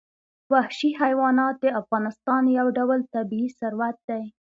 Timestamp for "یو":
2.57-2.67